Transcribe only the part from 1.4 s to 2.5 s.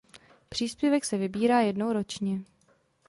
jednou ročně.